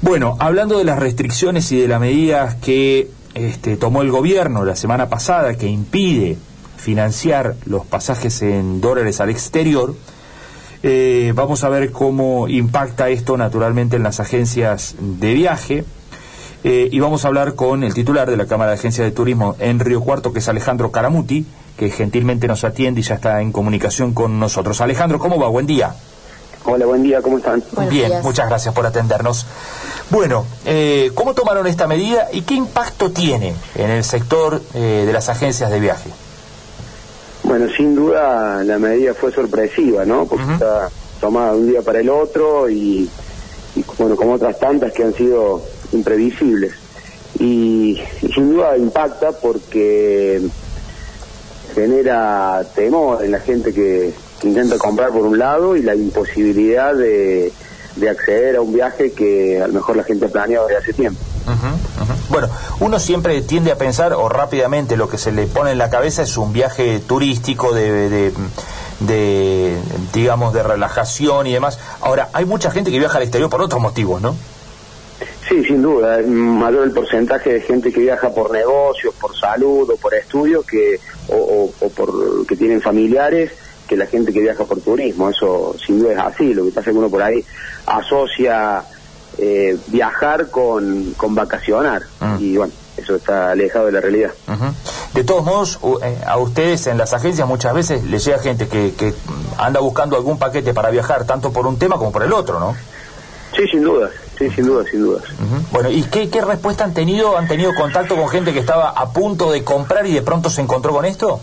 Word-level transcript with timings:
Bueno, 0.00 0.36
hablando 0.38 0.78
de 0.78 0.84
las 0.84 1.00
restricciones 1.00 1.72
y 1.72 1.80
de 1.80 1.88
las 1.88 2.00
medidas 2.00 2.54
que 2.54 3.10
este, 3.34 3.76
tomó 3.76 4.02
el 4.02 4.12
gobierno 4.12 4.64
la 4.64 4.76
semana 4.76 5.08
pasada 5.08 5.56
que 5.56 5.66
impide 5.66 6.36
financiar 6.76 7.56
los 7.66 7.84
pasajes 7.84 8.40
en 8.42 8.80
dólares 8.80 9.20
al 9.20 9.30
exterior, 9.30 9.96
eh, 10.84 11.32
vamos 11.34 11.64
a 11.64 11.68
ver 11.68 11.90
cómo 11.90 12.46
impacta 12.46 13.08
esto 13.08 13.36
naturalmente 13.36 13.96
en 13.96 14.04
las 14.04 14.20
agencias 14.20 14.94
de 15.00 15.34
viaje. 15.34 15.84
Eh, 16.62 16.88
y 16.92 17.00
vamos 17.00 17.24
a 17.24 17.28
hablar 17.28 17.54
con 17.54 17.82
el 17.82 17.92
titular 17.92 18.30
de 18.30 18.36
la 18.36 18.46
Cámara 18.46 18.70
de 18.70 18.78
Agencias 18.78 19.04
de 19.04 19.10
Turismo 19.10 19.56
en 19.58 19.80
Río 19.80 20.00
Cuarto, 20.00 20.32
que 20.32 20.38
es 20.38 20.48
Alejandro 20.48 20.92
Caramuti, 20.92 21.44
que 21.76 21.90
gentilmente 21.90 22.46
nos 22.46 22.62
atiende 22.62 23.00
y 23.00 23.04
ya 23.04 23.16
está 23.16 23.40
en 23.42 23.50
comunicación 23.50 24.14
con 24.14 24.38
nosotros. 24.38 24.80
Alejandro, 24.80 25.18
¿cómo 25.18 25.40
va? 25.40 25.48
Buen 25.48 25.66
día. 25.66 25.94
Hola, 26.70 26.84
buen 26.84 27.02
día, 27.02 27.22
¿cómo 27.22 27.38
están? 27.38 27.64
Bien, 27.88 28.12
muchas 28.22 28.46
gracias 28.46 28.74
por 28.74 28.84
atendernos. 28.84 29.46
Bueno, 30.10 30.44
eh, 30.66 31.10
¿cómo 31.14 31.32
tomaron 31.32 31.66
esta 31.66 31.86
medida 31.86 32.28
y 32.30 32.42
qué 32.42 32.56
impacto 32.56 33.10
tiene 33.10 33.54
en 33.74 33.88
el 33.88 34.04
sector 34.04 34.60
eh, 34.74 35.04
de 35.06 35.12
las 35.14 35.30
agencias 35.30 35.70
de 35.70 35.80
viaje? 35.80 36.10
Bueno, 37.42 37.68
sin 37.74 37.94
duda 37.94 38.62
la 38.64 38.78
medida 38.78 39.14
fue 39.14 39.32
sorpresiva, 39.32 40.04
¿no? 40.04 40.26
Porque 40.26 40.52
está 40.52 40.90
tomada 41.22 41.52
de 41.52 41.58
un 41.58 41.68
día 41.68 41.80
para 41.80 42.00
el 42.00 42.10
otro 42.10 42.68
y, 42.68 43.08
bueno, 43.96 44.14
como 44.14 44.34
otras 44.34 44.58
tantas 44.58 44.92
que 44.92 45.04
han 45.04 45.14
sido 45.14 45.62
imprevisibles. 45.92 46.74
Y, 47.38 47.98
y 48.20 48.28
sin 48.34 48.52
duda 48.52 48.76
impacta 48.76 49.32
porque 49.32 50.42
genera 51.74 52.62
temor 52.74 53.24
en 53.24 53.30
la 53.30 53.40
gente 53.40 53.72
que, 53.72 54.12
que 54.40 54.48
intenta 54.48 54.78
comprar 54.78 55.10
por 55.10 55.26
un 55.26 55.38
lado 55.38 55.76
y 55.76 55.82
la 55.82 55.94
imposibilidad 55.94 56.94
de, 56.94 57.52
acceder 58.08 58.56
a 58.56 58.60
un 58.60 58.72
viaje 58.72 59.12
que 59.12 59.60
a 59.60 59.66
lo 59.66 59.74
mejor 59.74 59.96
la 59.96 60.04
gente 60.04 60.26
ha 60.26 60.28
planeado 60.28 60.66
desde 60.68 60.80
hace 60.80 60.92
tiempo. 60.92 61.20
Bueno, 62.28 62.48
uno 62.80 62.98
siempre 63.00 63.40
tiende 63.40 63.72
a 63.72 63.76
pensar, 63.76 64.12
o 64.12 64.28
rápidamente 64.28 64.96
lo 64.96 65.08
que 65.08 65.18
se 65.18 65.32
le 65.32 65.46
pone 65.46 65.72
en 65.72 65.78
la 65.78 65.90
cabeza 65.90 66.22
es 66.22 66.36
un 66.36 66.52
viaje 66.52 67.00
turístico 67.00 67.72
de, 67.72 68.32
de, 69.00 69.76
digamos, 70.12 70.52
de 70.52 70.62
relajación 70.62 71.46
y 71.46 71.52
demás. 71.52 71.78
Ahora, 72.00 72.28
hay 72.32 72.44
mucha 72.44 72.70
gente 72.70 72.90
que 72.90 72.98
viaja 72.98 73.16
al 73.16 73.24
exterior 73.24 73.50
por 73.50 73.62
otros 73.62 73.80
motivos, 73.80 74.20
¿no? 74.20 74.36
Sí, 75.48 75.64
sin 75.64 75.80
duda, 75.80 76.20
es 76.20 76.26
mayor 76.28 76.84
el 76.84 76.92
porcentaje 76.92 77.54
de 77.54 77.60
gente 77.62 77.90
que 77.90 78.00
viaja 78.00 78.28
por 78.28 78.52
negocios, 78.52 79.14
por 79.18 79.34
salud 79.34 79.88
o 79.90 79.96
por 79.96 80.14
estudios 80.14 80.64
que 80.66 81.00
o, 81.28 81.70
o 81.80 81.88
por 81.88 82.46
que 82.46 82.54
tienen 82.54 82.82
familiares 82.82 83.50
que 83.88 83.96
la 83.96 84.06
gente 84.06 84.32
que 84.32 84.40
viaja 84.40 84.64
por 84.64 84.80
turismo. 84.80 85.30
Eso 85.30 85.74
sin 85.84 85.98
duda 85.98 86.12
es 86.12 86.18
así. 86.18 86.54
Lo 86.54 86.64
que 86.64 86.70
pasa 86.70 86.90
es 86.90 86.94
que 86.94 86.98
uno 86.98 87.10
por 87.10 87.22
ahí 87.22 87.44
asocia 87.86 88.84
eh, 89.38 89.76
viajar 89.88 90.50
con, 90.50 91.14
con 91.16 91.34
vacacionar. 91.34 92.02
Mm. 92.20 92.36
Y 92.38 92.56
bueno, 92.56 92.72
eso 92.96 93.16
está 93.16 93.52
alejado 93.52 93.86
de 93.86 93.92
la 93.92 94.00
realidad. 94.00 94.30
De 95.14 95.24
todos 95.24 95.44
modos, 95.44 95.78
eh, 96.02 96.18
a 96.26 96.36
ustedes 96.38 96.86
en 96.86 96.98
las 96.98 97.12
agencias 97.14 97.46
muchas 97.48 97.72
veces 97.74 98.04
les 98.04 98.24
llega 98.24 98.38
gente 98.38 98.68
que, 98.68 98.94
que 98.94 99.14
anda 99.56 99.80
buscando 99.80 100.16
algún 100.16 100.38
paquete 100.38 100.74
para 100.74 100.90
viajar, 100.90 101.24
tanto 101.24 101.52
por 101.52 101.66
un 101.66 101.78
tema 101.78 101.96
como 101.96 102.12
por 102.12 102.22
el 102.22 102.32
otro, 102.32 102.60
¿no? 102.60 102.76
Sí, 103.56 103.66
sin 103.70 103.82
duda, 103.82 104.10
sí, 104.38 104.50
sin 104.50 104.66
duda, 104.66 104.84
sin 104.90 105.00
dudas. 105.02 105.24
Bueno, 105.72 105.90
¿y 105.90 106.02
qué, 106.04 106.28
qué 106.28 106.40
respuesta 106.40 106.84
han 106.84 106.94
tenido? 106.94 107.36
¿Han 107.36 107.48
tenido 107.48 107.72
contacto 107.74 108.14
con 108.14 108.28
gente 108.28 108.52
que 108.52 108.60
estaba 108.60 108.90
a 108.90 109.12
punto 109.12 109.50
de 109.50 109.64
comprar 109.64 110.06
y 110.06 110.12
de 110.12 110.22
pronto 110.22 110.50
se 110.50 110.60
encontró 110.60 110.92
con 110.92 111.04
esto? 111.04 111.40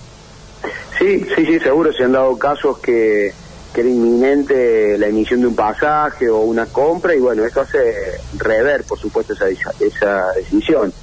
Sí, 0.98 1.26
sí, 1.36 1.46
sí, 1.46 1.60
seguro 1.60 1.92
se 1.92 2.04
han 2.04 2.14
dado 2.14 2.38
casos 2.38 2.80
que, 2.80 3.34
que 3.74 3.82
era 3.82 3.90
inminente 3.90 4.98
la 4.98 5.08
emisión 5.08 5.42
de 5.42 5.48
un 5.48 5.56
pasaje 5.56 6.30
o 6.30 6.40
una 6.42 6.66
compra 6.68 7.14
y 7.14 7.20
bueno, 7.20 7.44
esto 7.44 7.62
hace 7.62 7.94
rever, 8.38 8.84
por 8.84 8.98
supuesto, 8.98 9.34
esa, 9.34 9.48
esa 9.80 10.32
decisión. 10.34 10.94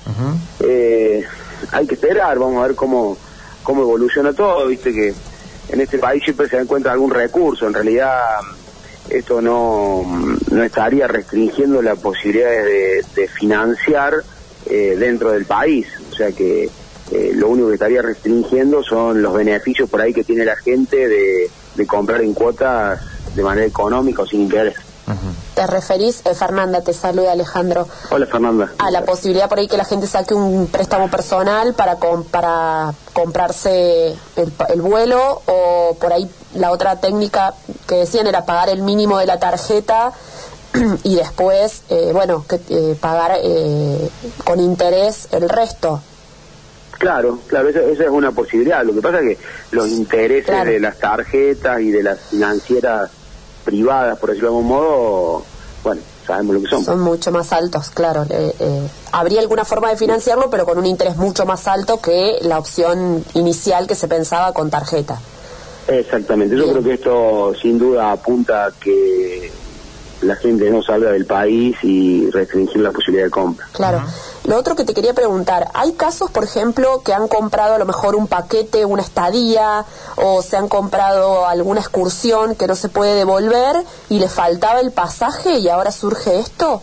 Eh, 0.60 1.24
hay 1.70 1.86
que 1.86 1.94
esperar, 1.94 2.38
vamos 2.38 2.64
a 2.64 2.68
ver 2.68 2.76
cómo, 2.76 3.16
cómo 3.62 3.82
evoluciona 3.82 4.32
todo, 4.32 4.66
viste 4.66 4.92
que 4.92 5.12
en 5.68 5.80
este 5.80 5.98
país 5.98 6.22
siempre 6.24 6.48
se 6.48 6.58
encuentra 6.58 6.92
algún 6.92 7.10
recurso, 7.10 7.66
en 7.66 7.74
realidad 7.74 8.18
esto 9.10 9.42
no, 9.42 10.36
no 10.50 10.62
estaría 10.62 11.06
restringiendo 11.06 11.82
la 11.82 11.96
posibilidad 11.96 12.48
de, 12.48 13.04
de 13.14 13.28
financiar 13.28 14.14
eh, 14.66 14.96
dentro 14.98 15.32
del 15.32 15.44
país, 15.44 15.86
o 16.10 16.14
sea 16.14 16.32
que 16.32 16.70
eh, 17.12 17.32
lo 17.34 17.50
único 17.50 17.68
que 17.68 17.74
estaría 17.74 18.00
restringiendo 18.00 18.82
son 18.82 19.20
los 19.20 19.34
beneficios 19.34 19.90
por 19.90 20.00
ahí 20.00 20.14
que 20.14 20.24
tiene 20.24 20.46
la 20.46 20.56
gente 20.56 21.08
de, 21.08 21.50
comprar 21.86 22.22
en 22.22 22.32
cuotas 22.32 23.00
de 23.34 23.42
manera 23.42 23.66
económica 23.66 24.22
o 24.22 24.26
sin 24.26 24.42
interés. 24.42 24.74
Te 25.54 25.66
referís, 25.66 26.22
eh, 26.24 26.34
Fernanda, 26.34 26.80
te 26.80 26.94
saluda 26.94 27.32
Alejandro. 27.32 27.86
Hola 28.10 28.24
Fernanda. 28.24 28.72
A 28.78 28.90
la 28.90 29.04
posibilidad 29.04 29.46
por 29.48 29.58
ahí 29.58 29.68
que 29.68 29.76
la 29.76 29.84
gente 29.84 30.06
saque 30.06 30.32
un 30.32 30.68
préstamo 30.68 31.10
personal 31.10 31.74
para, 31.74 31.98
para 32.30 32.94
comprarse 33.12 34.14
el, 34.36 34.80
vuelo 34.80 35.42
o 35.44 35.96
por 36.00 36.14
ahí 36.14 36.30
la 36.54 36.70
otra 36.70 36.98
técnica 37.00 37.52
que 37.86 37.96
decían 37.96 38.26
era 38.26 38.46
pagar 38.46 38.70
el 38.70 38.80
mínimo 38.80 39.18
de 39.18 39.26
la 39.26 39.38
tarjeta 39.38 40.12
y 41.02 41.16
después, 41.16 41.82
eh, 41.90 42.10
bueno, 42.14 42.46
que, 42.48 42.96
pagar 42.98 43.38
con 44.44 44.60
interés 44.60 45.28
el 45.32 45.50
resto. 45.50 46.00
Claro, 47.02 47.40
claro, 47.48 47.68
esa, 47.68 47.80
es 47.80 48.08
una 48.08 48.30
posibilidad. 48.30 48.84
Lo 48.84 48.94
que 48.94 49.02
pasa 49.02 49.18
es 49.18 49.36
que 49.36 49.44
los 49.72 49.88
intereses 49.88 50.64
de 50.64 50.78
las 50.78 51.00
tarjetas 51.00 51.80
y 51.80 51.90
de 51.90 52.00
las 52.00 52.20
financieras 52.30 53.10
privadas, 53.64 54.16
por 54.20 54.28
decirlo 54.28 54.50
de 54.50 54.56
algún 54.56 54.68
modo, 54.68 55.42
bueno, 55.82 56.00
sabemos 56.24 56.54
lo 56.54 56.62
que 56.62 56.68
son. 56.68 56.84
Son 56.84 57.00
mucho 57.00 57.32
más 57.32 57.52
altos, 57.52 57.90
claro. 57.90 58.24
Eh, 58.30 58.54
eh, 58.56 58.88
habría 59.10 59.40
alguna 59.40 59.64
forma 59.64 59.90
de 59.90 59.96
financiarlo, 59.96 60.48
pero 60.48 60.64
con 60.64 60.78
un 60.78 60.86
interés 60.86 61.16
mucho 61.16 61.44
más 61.44 61.66
alto 61.66 62.00
que 62.00 62.38
la 62.42 62.60
opción 62.60 63.24
inicial 63.34 63.88
que 63.88 63.96
se 63.96 64.06
pensaba 64.06 64.52
con 64.52 64.70
tarjeta. 64.70 65.18
Exactamente, 65.88 66.56
yo 66.56 66.70
creo 66.70 66.84
que 66.84 66.94
esto 66.94 67.52
sin 67.60 67.80
duda 67.80 68.12
apunta 68.12 68.66
a 68.66 68.70
que 68.70 69.50
la 70.20 70.36
gente 70.36 70.70
no 70.70 70.80
salga 70.84 71.10
del 71.10 71.26
país 71.26 71.76
y 71.82 72.30
restringir 72.30 72.80
la 72.80 72.92
posibilidad 72.92 73.24
de 73.24 73.30
compra. 73.30 73.66
Claro. 73.72 74.04
Lo 74.44 74.56
otro 74.56 74.74
que 74.74 74.84
te 74.84 74.92
quería 74.92 75.14
preguntar, 75.14 75.68
¿hay 75.72 75.92
casos, 75.92 76.30
por 76.30 76.42
ejemplo, 76.42 77.02
que 77.04 77.12
han 77.12 77.28
comprado 77.28 77.74
a 77.74 77.78
lo 77.78 77.86
mejor 77.86 78.16
un 78.16 78.26
paquete, 78.26 78.84
una 78.84 79.02
estadía, 79.02 79.84
o 80.16 80.42
se 80.42 80.56
han 80.56 80.68
comprado 80.68 81.46
alguna 81.46 81.80
excursión 81.80 82.56
que 82.56 82.66
no 82.66 82.74
se 82.74 82.88
puede 82.88 83.14
devolver 83.14 83.76
y 84.08 84.18
le 84.18 84.28
faltaba 84.28 84.80
el 84.80 84.90
pasaje 84.90 85.58
y 85.58 85.68
ahora 85.68 85.92
surge 85.92 86.40
esto? 86.40 86.82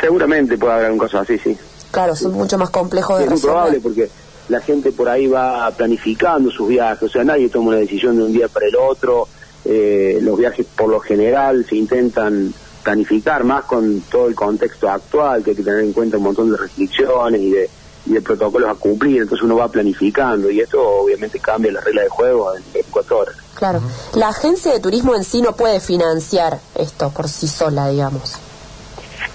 Seguramente 0.00 0.58
puede 0.58 0.72
haber 0.72 0.90
un 0.90 0.98
caso 0.98 1.18
así, 1.18 1.38
sí. 1.38 1.56
Claro, 1.92 2.16
son 2.16 2.32
mucho 2.32 2.58
más 2.58 2.70
complejos 2.70 3.18
de 3.18 3.24
Es 3.24 3.30
muy 3.30 3.40
probable 3.40 3.80
porque 3.80 4.10
la 4.48 4.60
gente 4.60 4.90
por 4.90 5.08
ahí 5.08 5.28
va 5.28 5.70
planificando 5.70 6.50
sus 6.50 6.68
viajes, 6.68 7.02
o 7.04 7.12
sea, 7.12 7.22
nadie 7.22 7.48
toma 7.48 7.68
una 7.68 7.78
decisión 7.78 8.16
de 8.16 8.24
un 8.24 8.32
día 8.32 8.48
para 8.48 8.66
el 8.66 8.74
otro, 8.74 9.28
eh, 9.64 10.18
los 10.20 10.36
viajes 10.36 10.66
por 10.74 10.88
lo 10.88 10.98
general 10.98 11.64
se 11.68 11.76
intentan 11.76 12.52
planificar 12.82 13.44
más 13.44 13.64
con 13.64 14.00
todo 14.02 14.28
el 14.28 14.34
contexto 14.34 14.88
actual, 14.88 15.42
que 15.42 15.50
hay 15.50 15.56
que 15.56 15.62
tener 15.62 15.80
en 15.80 15.92
cuenta 15.92 16.16
un 16.16 16.24
montón 16.24 16.50
de 16.50 16.56
restricciones 16.56 17.40
y 17.40 17.50
de, 17.50 17.70
y 18.06 18.12
de 18.12 18.22
protocolos 18.22 18.70
a 18.70 18.74
cumplir, 18.74 19.22
entonces 19.22 19.44
uno 19.44 19.56
va 19.56 19.68
planificando 19.68 20.50
y 20.50 20.60
esto 20.60 20.82
obviamente 20.82 21.38
cambia 21.38 21.72
la 21.72 21.80
regla 21.80 22.02
de 22.02 22.08
juego 22.08 22.54
en 22.54 22.62
24 22.72 23.18
horas. 23.18 23.36
Claro. 23.54 23.82
La 24.14 24.28
agencia 24.28 24.72
de 24.72 24.80
turismo 24.80 25.14
en 25.14 25.24
sí 25.24 25.42
no 25.42 25.54
puede 25.54 25.80
financiar 25.80 26.58
esto 26.74 27.10
por 27.10 27.28
sí 27.28 27.46
sola, 27.46 27.88
digamos. 27.88 28.34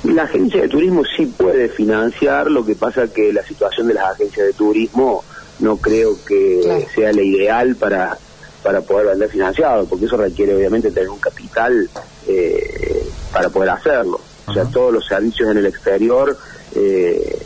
La 0.03 0.23
agencia 0.23 0.61
de 0.61 0.67
turismo 0.67 1.03
sí 1.15 1.25
puede 1.25 1.69
financiar, 1.69 2.49
lo 2.49 2.65
que 2.65 2.75
pasa 2.75 3.07
que 3.07 3.31
la 3.31 3.43
situación 3.43 3.87
de 3.87 3.95
las 3.95 4.13
agencias 4.13 4.47
de 4.47 4.53
turismo 4.53 5.23
no 5.59 5.77
creo 5.77 6.17
que 6.25 6.87
sea 6.93 7.13
la 7.13 7.21
ideal 7.21 7.75
para 7.75 8.17
para 8.65 8.81
poder 8.81 9.05
vender 9.05 9.29
financiado, 9.29 9.85
porque 9.85 10.05
eso 10.05 10.17
requiere 10.17 10.55
obviamente 10.55 10.89
tener 10.89 11.07
un 11.07 11.19
capital 11.19 11.87
eh, 12.27 13.04
para 13.35 13.49
poder 13.49 13.69
hacerlo. 13.71 14.21
O 14.47 14.53
sea, 14.53 14.63
todos 14.63 14.93
los 14.93 15.05
servicios 15.05 15.51
en 15.51 15.57
el 15.57 15.65
exterior, 15.65 16.37
eh, 16.73 17.37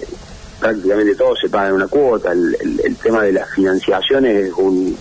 prácticamente 0.60 1.16
todos 1.16 1.40
se 1.42 1.50
pagan 1.50 1.74
una 1.74 1.88
cuota. 1.88 2.32
El, 2.32 2.96
tema 3.02 3.24
de 3.24 3.32
las 3.32 3.50
financiaciones 3.50 4.50
es, 4.50 4.54
un, 4.54 4.96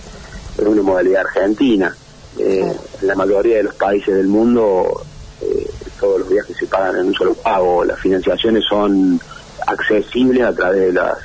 es 0.57 0.65
una 0.65 0.81
modalidad 0.81 1.27
argentina. 1.27 1.95
Eh, 2.39 2.75
en 3.01 3.07
la 3.07 3.13
mayoría 3.13 3.57
de 3.57 3.63
los 3.63 3.75
países 3.75 4.15
del 4.15 4.27
mundo, 4.27 5.03
todos 5.99 6.21
los 6.21 6.29
viajes 6.29 6.57
se 6.57 6.65
pagan 6.65 6.95
en 6.95 7.05
un 7.05 7.13
solo 7.13 7.35
pago. 7.35 7.85
Las 7.85 7.99
financiaciones 7.99 8.63
son 8.67 9.21
accesibles 9.67 10.43
a 10.43 10.53
través 10.53 10.87
de, 10.87 10.93
las, 10.93 11.17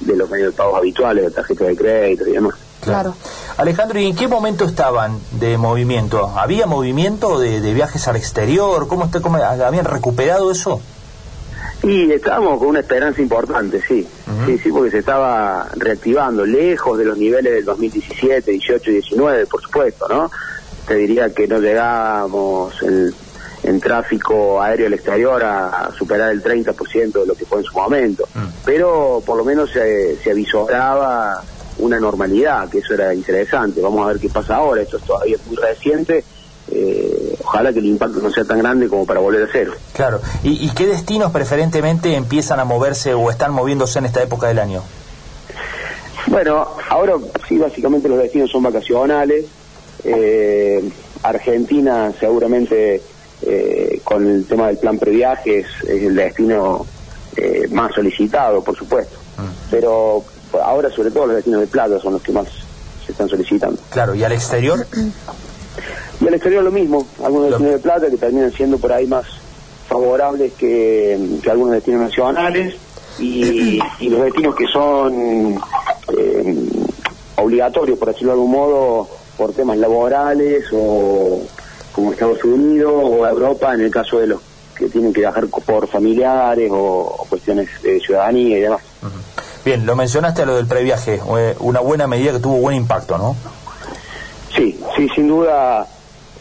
de 0.00 0.16
los 0.16 0.30
medios 0.30 0.52
de 0.52 0.56
pago 0.56 0.76
habituales, 0.76 1.24
de 1.24 1.30
tarjetas 1.30 1.68
de 1.68 1.76
crédito 1.76 2.26
y 2.26 2.32
demás. 2.32 2.54
Claro. 2.80 3.14
Alejandro, 3.56 4.00
¿y 4.00 4.06
en 4.06 4.16
qué 4.16 4.26
momento 4.26 4.64
estaban 4.64 5.20
de 5.38 5.56
movimiento? 5.58 6.32
¿Había 6.36 6.66
movimiento 6.66 7.38
de, 7.38 7.60
viajes 7.72 8.08
al 8.08 8.16
exterior? 8.16 8.88
¿Cómo, 8.88 9.04
está, 9.04 9.20
cómo 9.20 9.36
habían 9.36 9.84
recuperado 9.84 10.50
eso? 10.50 10.80
Y 11.84 12.10
estábamos 12.10 12.58
con 12.58 12.68
una 12.68 12.80
esperanza 12.80 13.20
importante, 13.20 13.80
sí. 13.86 14.06
Sí, 14.46 14.58
sí, 14.58 14.72
porque 14.72 14.90
se 14.90 14.98
estaba 14.98 15.68
reactivando, 15.76 16.44
lejos 16.44 16.98
de 16.98 17.04
los 17.04 17.16
niveles 17.16 17.52
del 17.52 17.64
2017, 17.64 18.50
18 18.50 18.90
y 18.90 18.94
19, 18.94 19.46
por 19.46 19.62
supuesto, 19.62 20.08
¿no? 20.08 20.30
Te 20.88 20.96
diría 20.96 21.32
que 21.32 21.46
no 21.46 21.58
llegábamos 21.58 22.82
en, 22.82 23.14
en 23.62 23.80
tráfico 23.80 24.60
aéreo 24.60 24.88
al 24.88 24.94
exterior 24.94 25.44
a, 25.44 25.90
superar 25.96 26.32
el 26.32 26.42
30% 26.42 27.12
de 27.12 27.26
lo 27.26 27.34
que 27.34 27.44
fue 27.44 27.58
en 27.58 27.64
su 27.64 27.74
momento. 27.74 28.26
Mm. 28.34 28.46
Pero 28.64 29.22
por 29.24 29.36
lo 29.36 29.44
menos 29.44 29.70
se, 29.70 30.16
se 30.16 30.30
avisoraba 30.30 31.42
una 31.84 32.00
normalidad, 32.00 32.68
que 32.68 32.78
eso 32.78 32.94
era 32.94 33.14
interesante. 33.14 33.80
Vamos 33.80 34.04
a 34.04 34.12
ver 34.12 34.18
qué 34.20 34.28
pasa 34.28 34.56
ahora, 34.56 34.82
esto 34.82 34.96
es 34.96 35.04
todavía 35.04 35.36
muy 35.46 35.56
reciente. 35.56 36.24
Eh, 36.70 37.36
ojalá 37.44 37.72
que 37.72 37.78
el 37.78 37.86
impacto 37.86 38.20
no 38.20 38.30
sea 38.30 38.44
tan 38.44 38.58
grande 38.58 38.88
como 38.88 39.04
para 39.04 39.20
volver 39.20 39.42
a 39.42 39.48
cero. 39.52 39.72
Claro. 39.92 40.20
¿Y, 40.42 40.70
qué 40.70 40.86
destinos 40.86 41.30
preferentemente 41.30 42.14
empiezan 42.14 42.58
a 42.58 42.64
moverse 42.64 43.12
o 43.14 43.30
están 43.30 43.52
moviéndose 43.52 43.98
en 43.98 44.06
esta 44.06 44.22
época 44.22 44.48
del 44.48 44.58
año? 44.58 44.82
Bueno, 46.28 46.66
ahora 46.88 47.14
sí, 47.46 47.58
básicamente 47.58 48.08
los 48.08 48.18
destinos 48.18 48.50
son 48.50 48.62
vacacionales. 48.62 49.44
Eh, 50.04 50.82
Argentina 51.22 52.12
seguramente 52.18 53.02
eh, 53.42 54.00
con 54.04 54.26
el 54.26 54.46
tema 54.46 54.68
del 54.68 54.78
plan 54.78 54.98
previaje 54.98 55.60
es, 55.60 55.66
el 55.88 56.14
destino 56.14 56.86
eh, 57.36 57.68
más 57.70 57.94
solicitado, 57.94 58.62
por 58.62 58.76
supuesto. 58.76 59.16
Mm. 59.36 59.70
Pero 59.70 60.24
ahora 60.62 60.90
sobre 60.90 61.10
todo 61.10 61.26
los 61.26 61.36
destinos 61.36 61.60
de 61.60 61.66
plata 61.66 61.98
son 62.00 62.14
los 62.14 62.22
que 62.22 62.32
más 62.32 62.46
se 63.04 63.12
están 63.12 63.28
solicitando. 63.28 63.80
Claro, 63.90 64.14
¿y 64.14 64.24
al 64.24 64.32
exterior? 64.32 64.86
Y 66.20 66.28
al 66.28 66.34
exterior 66.34 66.62
lo 66.62 66.70
mismo, 66.70 67.04
algunos 67.24 67.48
destinos 67.50 67.72
de 67.72 67.78
plata 67.80 68.08
que 68.08 68.16
terminan 68.16 68.52
siendo 68.52 68.78
por 68.78 68.92
ahí 68.92 69.04
más 69.04 69.26
favorables 69.88 70.52
que, 70.52 71.18
algunos 71.50 71.74
destinos 71.74 72.02
nacionales 72.02 72.76
y, 73.18 73.80
los 74.08 74.22
destinos 74.22 74.54
que 74.54 74.66
son 74.68 75.60
eh, 76.16 76.68
obligatorios, 77.36 77.98
por 77.98 78.08
decirlo 78.08 78.32
de 78.32 78.34
algún 78.34 78.52
modo, 78.52 79.08
por 79.36 79.52
temas 79.52 79.76
laborales 79.78 80.64
o 80.72 81.42
como 81.92 82.12
Estados 82.12 82.42
Unidos 82.44 82.92
o 82.94 83.26
Europa 83.26 83.74
en 83.74 83.82
el 83.82 83.90
caso 83.90 84.18
de 84.18 84.28
los 84.28 84.40
que 84.76 84.88
tienen 84.88 85.12
que 85.12 85.20
viajar 85.20 85.46
por 85.46 85.86
familiares 85.86 86.70
o, 86.72 87.26
cuestiones 87.28 87.68
de 87.82 88.00
ciudadanía 88.00 88.58
y 88.58 88.60
demás. 88.62 88.82
Bien, 89.64 89.86
lo 89.86 89.96
mencionaste 89.96 90.42
a 90.42 90.46
lo 90.46 90.56
del 90.56 90.66
previaje, 90.66 91.20
eh, 91.38 91.54
una 91.60 91.80
buena 91.80 92.06
medida 92.06 92.32
que 92.32 92.38
tuvo 92.38 92.56
buen 92.58 92.76
impacto, 92.76 93.16
¿no? 93.16 93.34
Sí, 94.54 94.78
sí, 94.96 95.08
sin 95.14 95.28
duda 95.28 95.86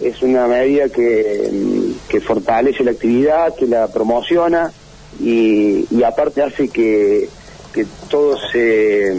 es 0.02 0.22
una 0.22 0.48
medida 0.48 0.90
que, 0.90 1.94
que 2.10 2.20
fortalece 2.20 2.84
la 2.84 2.92
actividad, 2.92 3.56
que 3.56 3.66
la 3.66 3.88
promociona 3.88 4.72
y, 5.20 5.88
y 5.90 6.04
aparte 6.04 6.44
hace 6.44 6.68
que, 6.68 7.30
que 7.74 7.86
todo 8.10 8.38
se, 8.52 9.16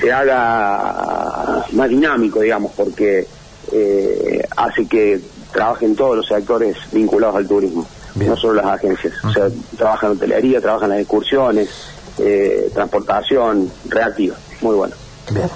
se 0.00 0.12
haga 0.12 1.66
más 1.72 1.88
dinámico, 1.88 2.40
digamos, 2.40 2.72
porque 2.74 3.26
eh, 3.72 4.42
hace 4.56 4.86
que 4.86 5.20
trabajen 5.52 5.94
todos 5.94 6.16
los 6.16 6.26
sectores 6.26 6.76
vinculados 6.92 7.36
al 7.36 7.46
turismo, 7.46 7.86
no 8.14 8.36
solo 8.36 8.54
las 8.62 8.66
agencias. 8.66 9.12
O 9.24 9.30
sea, 9.30 9.48
trabajan 9.76 10.12
en 10.12 10.16
hotelería, 10.16 10.60
trabajan 10.60 10.90
las 10.90 11.00
excursiones, 11.00 11.68
eh, 12.18 12.70
transportación 12.72 13.70
reactiva. 13.88 14.36
Muy 14.60 14.74
bueno. 14.74 14.94
Bien. 15.30 15.48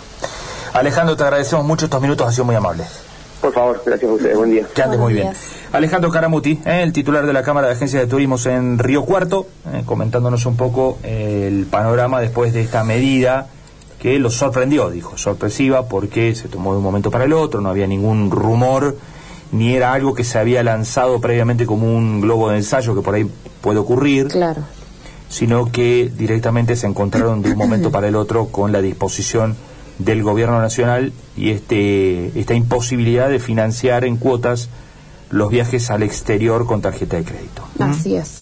Alejandro, 0.72 1.16
te 1.16 1.22
agradecemos 1.24 1.64
mucho 1.64 1.86
estos 1.86 2.00
minutos, 2.00 2.26
ha 2.26 2.32
sido 2.32 2.44
muy 2.44 2.54
amable. 2.54 2.84
Por 3.40 3.52
favor, 3.52 3.82
gracias 3.84 4.10
a 4.10 4.14
ustedes. 4.14 4.36
Buen 4.36 4.50
día. 4.50 4.66
Que 4.74 4.82
andes 4.82 5.00
muy 5.00 5.14
bien. 5.14 5.32
Alejandro 5.72 6.10
Caramuti, 6.10 6.60
eh, 6.64 6.82
el 6.82 6.92
titular 6.92 7.26
de 7.26 7.32
la 7.32 7.42
Cámara 7.42 7.68
de 7.68 7.74
Agencias 7.74 8.02
de 8.02 8.08
Turismo 8.08 8.36
en 8.44 8.78
Río 8.78 9.04
Cuarto, 9.04 9.46
comentándonos 9.86 10.44
un 10.46 10.56
poco 10.56 10.98
el 11.02 11.66
panorama 11.66 12.20
después 12.20 12.52
de 12.52 12.60
esta 12.60 12.84
medida 12.84 13.48
que 14.00 14.18
lo 14.18 14.30
sorprendió, 14.30 14.90
dijo, 14.90 15.18
sorpresiva 15.18 15.86
porque 15.86 16.34
se 16.34 16.48
tomó 16.48 16.72
de 16.72 16.78
un 16.78 16.82
momento 16.82 17.10
para 17.10 17.24
el 17.24 17.34
otro, 17.34 17.60
no 17.60 17.68
había 17.68 17.86
ningún 17.86 18.30
rumor, 18.30 18.96
ni 19.52 19.74
era 19.74 19.92
algo 19.92 20.14
que 20.14 20.24
se 20.24 20.38
había 20.38 20.62
lanzado 20.62 21.20
previamente 21.20 21.66
como 21.66 21.86
un 21.86 22.20
globo 22.20 22.48
de 22.50 22.56
ensayo 22.56 22.94
que 22.94 23.02
por 23.02 23.14
ahí 23.14 23.30
puede 23.60 23.78
ocurrir, 23.78 24.28
claro. 24.28 24.62
Sino 25.30 25.70
que 25.72 26.12
directamente 26.14 26.76
se 26.76 26.86
encontraron 26.86 27.40
de 27.40 27.52
un 27.52 27.56
momento 27.56 27.90
para 27.90 28.08
el 28.08 28.16
otro 28.16 28.48
con 28.48 28.72
la 28.72 28.82
disposición 28.82 29.56
del 29.98 30.22
gobierno 30.22 30.60
nacional 30.60 31.12
y 31.36 31.50
este 31.50 32.38
esta 32.38 32.54
imposibilidad 32.54 33.28
de 33.28 33.38
financiar 33.38 34.04
en 34.04 34.16
cuotas 34.16 34.68
los 35.30 35.48
viajes 35.50 35.90
al 35.90 36.02
exterior 36.02 36.66
con 36.66 36.82
tarjeta 36.82 37.16
de 37.16 37.24
crédito. 37.24 37.62
Así 37.78 38.16
es. 38.16 38.38